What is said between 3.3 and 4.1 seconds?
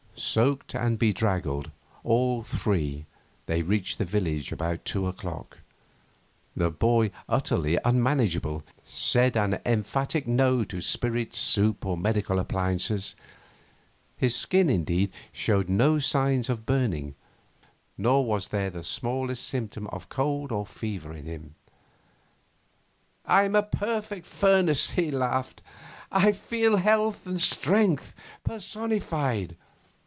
they reached the